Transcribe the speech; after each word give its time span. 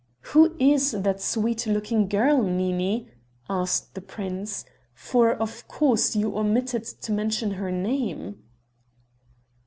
"Who 0.33 0.55
is 0.57 0.93
that 0.93 1.21
sweet 1.21 1.67
looking 1.67 2.07
girl, 2.07 2.41
Nini?" 2.41 3.11
asked 3.47 3.93
the 3.93 4.01
prince, 4.01 4.65
"for, 4.95 5.35
of 5.35 5.67
course, 5.67 6.15
you 6.15 6.35
omitted 6.39 6.85
to 6.85 7.11
mention 7.11 7.51
her 7.51 7.69
name." 7.71 8.41